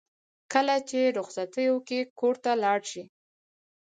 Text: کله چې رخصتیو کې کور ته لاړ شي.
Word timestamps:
کله 0.53 0.75
چې 0.89 0.99
رخصتیو 1.17 1.75
کې 1.87 1.99
کور 2.19 2.35
ته 2.43 2.51
لاړ 2.63 2.79
شي. 2.91 3.03